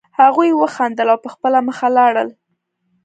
هغوی 0.19 0.49
وخندل 0.61 1.07
او 1.13 1.19
په 1.23 1.29
خپله 1.33 1.59
مخه 1.67 1.87
لاړل 1.97 2.29